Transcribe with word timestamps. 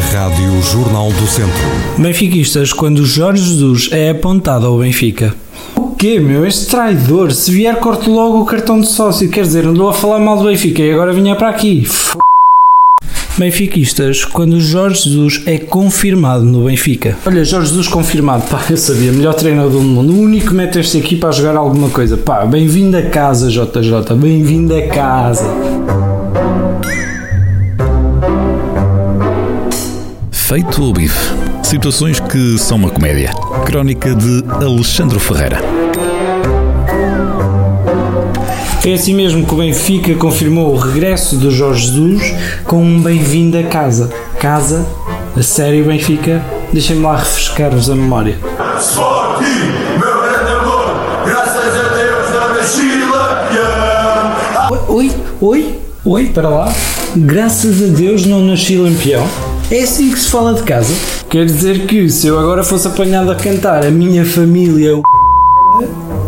Rádio 0.00 0.62
Jornal 0.62 1.10
do 1.10 1.26
Centro. 1.26 1.52
Benfiquistas, 1.98 2.72
quando 2.72 3.04
Jorge 3.04 3.42
Jesus 3.42 3.88
é 3.90 4.10
apontado 4.10 4.66
ao 4.66 4.78
Benfica. 4.78 5.34
O 5.76 5.96
quê, 5.96 6.20
meu? 6.20 6.46
Este 6.46 6.66
traidor. 6.66 7.32
Se 7.32 7.50
vier, 7.50 7.74
corto 7.76 8.10
logo 8.10 8.40
o 8.40 8.44
cartão 8.44 8.80
de 8.80 8.86
sócio. 8.86 9.28
Quer 9.28 9.42
dizer, 9.42 9.66
andou 9.66 9.88
a 9.88 9.92
falar 9.92 10.20
mal 10.20 10.36
do 10.36 10.44
Benfica 10.44 10.82
e 10.82 10.92
agora 10.92 11.12
vinha 11.12 11.34
para 11.34 11.48
aqui. 11.48 11.82
F... 11.84 12.16
Benfiquistas, 13.36 14.24
quando 14.24 14.60
Jorge 14.60 15.10
Jesus 15.10 15.42
é 15.46 15.58
confirmado 15.58 16.44
no 16.44 16.64
Benfica. 16.64 17.16
Olha, 17.26 17.44
Jorge 17.44 17.68
Jesus 17.68 17.88
confirmado, 17.88 18.44
pá, 18.48 18.64
eu 18.70 18.76
sabia, 18.76 19.12
melhor 19.12 19.34
treinador 19.34 19.70
do 19.70 19.80
mundo. 19.80 20.12
O 20.12 20.20
único 20.20 20.48
que 20.48 20.54
mete 20.54 20.78
esta 20.78 20.98
equipa 20.98 21.28
a 21.28 21.32
jogar 21.32 21.56
alguma 21.56 21.88
coisa. 21.88 22.16
Pá, 22.16 22.44
bem-vindo 22.44 22.96
a 22.96 23.02
casa, 23.02 23.50
JJ, 23.50 24.14
bem-vindo 24.16 24.74
a 24.76 24.82
casa. 24.88 25.44
Feito 30.48 30.82
o 30.82 30.94
bife. 30.94 31.30
Situações 31.62 32.18
que 32.20 32.56
são 32.56 32.78
uma 32.78 32.88
comédia. 32.88 33.30
Crónica 33.66 34.14
de 34.14 34.42
Alexandre 34.48 35.18
Ferreira. 35.18 35.60
É 38.82 38.94
assim 38.94 39.12
mesmo 39.12 39.44
que 39.44 39.52
o 39.52 39.58
Benfica 39.58 40.14
confirmou 40.14 40.72
o 40.72 40.78
regresso 40.78 41.36
do 41.36 41.50
Jorge 41.50 41.88
Jesus 41.88 42.34
com 42.64 42.82
um 42.82 42.98
bem-vindo 42.98 43.58
a 43.58 43.64
casa. 43.64 44.10
Casa, 44.40 44.86
a 45.36 45.42
sério 45.42 45.84
Benfica, 45.84 46.42
deixem-me 46.72 47.02
lá 47.02 47.16
refrescar-vos 47.16 47.90
a 47.90 47.94
memória. 47.94 48.38
Oi, 54.88 55.12
oi, 55.42 55.78
oi, 56.06 56.26
para 56.32 56.48
lá. 56.48 56.72
Graças 57.14 57.82
a 57.82 57.86
Deus 57.94 58.24
não 58.24 58.40
nasci 58.40 58.78
lampião. 58.78 59.28
É 59.70 59.82
assim 59.82 60.10
que 60.10 60.18
se 60.18 60.30
fala 60.30 60.54
de 60.54 60.62
casa. 60.62 60.94
Quer 61.28 61.44
dizer 61.44 61.86
que 61.86 62.08
se 62.08 62.26
eu 62.26 62.38
agora 62.38 62.64
fosse 62.64 62.88
apanhado 62.88 63.30
a 63.30 63.34
cantar 63.34 63.84
a 63.84 63.90
minha 63.90 64.24
família, 64.24 64.96
o 64.96 65.02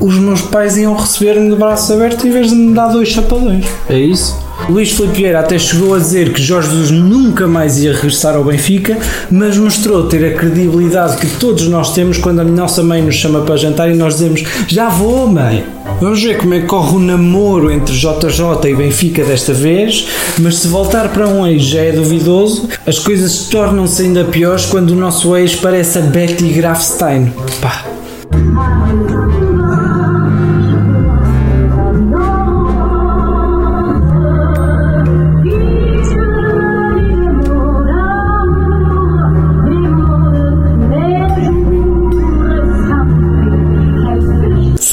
os 0.00 0.16
meus 0.16 0.42
pais 0.42 0.76
iam 0.76 0.94
receber-me 0.94 1.50
de 1.50 1.56
braços 1.56 1.90
abertos 1.90 2.24
em 2.24 2.30
vez 2.30 2.50
de 2.50 2.54
me 2.54 2.74
dar 2.74 2.88
dois 2.88 3.08
chapadões. 3.08 3.66
É 3.88 3.98
isso? 3.98 4.36
Luís 4.68 4.90
Filipe 4.92 5.26
até 5.34 5.58
chegou 5.58 5.94
a 5.94 5.98
dizer 5.98 6.32
que 6.32 6.42
Jorge 6.42 6.68
Jesus 6.68 6.90
nunca 6.90 7.46
mais 7.46 7.78
ia 7.78 7.92
regressar 7.94 8.36
ao 8.36 8.44
Benfica, 8.44 8.98
mas 9.30 9.56
mostrou 9.56 10.04
ter 10.04 10.24
a 10.26 10.38
credibilidade 10.38 11.16
que 11.16 11.26
todos 11.38 11.66
nós 11.68 11.94
temos 11.94 12.18
quando 12.18 12.40
a 12.40 12.44
nossa 12.44 12.82
mãe 12.82 13.00
nos 13.00 13.14
chama 13.14 13.40
para 13.42 13.56
jantar 13.56 13.90
e 13.90 13.94
nós 13.94 14.14
dizemos: 14.14 14.44
Já 14.66 14.88
vou, 14.88 15.26
mãe. 15.26 15.64
Vamos 16.00 16.22
ver 16.22 16.36
como 16.36 16.54
é 16.54 16.60
que 16.60 16.66
corre 16.66 16.96
o 16.96 17.00
namoro 17.00 17.72
entre 17.72 17.94
JJ 17.94 18.70
e 18.70 18.74
Benfica 18.74 19.24
desta 19.24 19.52
vez, 19.52 20.06
mas 20.38 20.58
se 20.58 20.68
voltar 20.68 21.08
para 21.08 21.26
um 21.26 21.46
ex 21.46 21.62
já 21.62 21.80
é 21.80 21.92
duvidoso, 21.92 22.68
as 22.86 22.98
coisas 22.98 23.48
tornam-se 23.48 24.02
ainda 24.02 24.24
piores 24.24 24.66
quando 24.66 24.90
o 24.90 24.96
nosso 24.96 25.36
ex 25.36 25.56
parece 25.56 25.98
a 25.98 26.02
Betty 26.02 26.48
Grafstein. 26.50 27.32
Pá. 27.60 27.84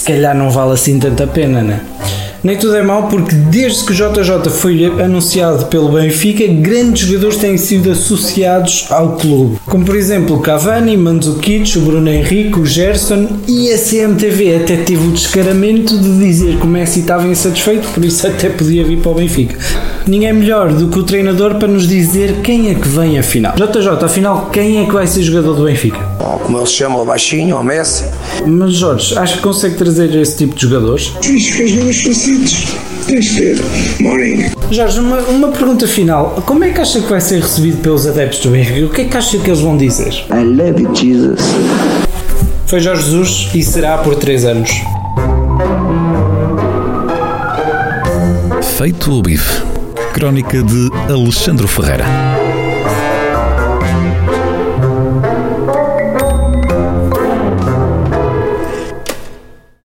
Se 0.05 0.11
calhar 0.11 0.35
não 0.35 0.51
vale 0.51 0.73
assim 0.73 0.99
tanta 0.99 1.25
pena, 1.25 1.63
né? 1.63 1.81
Nem 2.45 2.55
tudo 2.55 2.75
é 2.75 2.83
mau 2.83 3.07
porque 3.07 3.33
desde 3.33 3.83
que 3.83 3.91
o 3.91 3.95
JJ 3.95 4.51
foi 4.51 4.85
anunciado 5.03 5.65
pelo 5.65 5.89
Benfica, 5.89 6.45
grandes 6.45 7.07
jogadores 7.07 7.37
têm 7.37 7.57
sido 7.57 7.89
associados 7.89 8.85
ao 8.91 9.13
clube. 9.13 9.57
Como 9.65 9.83
por 9.83 9.95
exemplo 9.95 10.35
o 10.35 10.39
Cavani, 10.39 10.95
Mandzukic, 10.95 11.75
o 11.75 11.81
Bruno 11.81 12.07
Henrique, 12.07 12.59
o 12.59 12.63
Gerson 12.63 13.29
e 13.47 13.73
a 13.73 13.77
CMTV 13.79 14.57
até 14.57 14.77
teve 14.77 15.07
o 15.07 15.11
descaramento 15.11 15.97
de 15.97 16.19
dizer 16.19 16.57
que 16.57 16.63
o 16.63 16.67
Messi 16.67 16.99
estava 16.99 17.25
insatisfeito, 17.25 17.87
por 17.87 18.05
isso 18.05 18.27
até 18.27 18.47
podia 18.47 18.83
vir 18.83 18.99
para 18.99 19.09
o 19.09 19.15
Benfica. 19.15 19.57
Ninguém 20.05 20.33
melhor 20.33 20.71
do 20.71 20.87
que 20.87 20.99
o 20.99 21.03
treinador 21.03 21.55
para 21.55 21.67
nos 21.67 21.87
dizer 21.87 22.41
quem 22.43 22.69
é 22.69 22.75
que 22.75 22.87
vem 22.87 23.17
afinal. 23.17 23.55
JJ, 23.55 24.05
afinal, 24.05 24.51
quem 24.53 24.83
é 24.83 24.85
que 24.85 24.93
vai 24.93 25.07
ser 25.07 25.23
jogador 25.23 25.55
do 25.55 25.63
Benfica? 25.63 25.97
Ou 26.19 26.37
como 26.37 26.59
ele 26.59 26.67
se 26.67 26.73
chama, 26.73 27.01
o 27.01 27.05
baixinho, 27.05 27.57
o 27.57 27.63
Messi. 27.63 28.05
Mas 28.45 28.73
Jorge, 28.73 29.17
acho 29.17 29.37
que 29.37 29.41
consegue 29.41 29.77
trazer 29.77 30.13
esse 30.13 30.37
tipo 30.37 30.53
de 30.53 30.61
jogadores? 30.61 31.11
Fiz 31.23 32.34
Mourinho. 33.99 34.51
Jorge, 34.71 34.99
uma, 34.99 35.17
uma 35.21 35.47
pergunta 35.49 35.87
final. 35.87 36.41
Como 36.45 36.63
é 36.63 36.71
que 36.71 36.81
acha 36.81 37.01
que 37.01 37.07
vai 37.07 37.21
ser 37.21 37.41
recebido 37.41 37.81
pelos 37.81 38.07
adeptos 38.07 38.39
do 38.39 38.49
Benfica? 38.49 38.85
O 38.85 38.89
que 38.89 39.01
é 39.01 39.05
que 39.05 39.17
acha 39.17 39.37
que 39.37 39.49
eles 39.49 39.59
vão 39.59 39.77
dizer? 39.77 40.13
I 40.31 40.43
love 40.43 40.81
you, 40.81 40.95
Jesus. 40.95 41.39
Foi 42.65 42.79
Jorge 42.79 43.03
Jesus 43.03 43.49
e 43.53 43.63
será 43.63 43.97
por 43.99 44.15
3 44.15 44.45
anos. 44.45 44.71
Feito 48.77 49.11
o 49.11 49.21
bife. 49.21 49.61
Crónica 50.13 50.63
de 50.63 50.89
Alexandre 51.11 51.67
Ferreira. 51.67 52.05